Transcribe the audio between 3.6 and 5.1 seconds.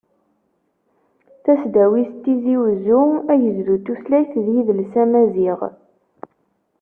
n tutlayt d yidles